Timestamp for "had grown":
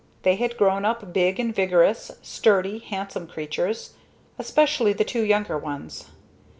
0.37-0.83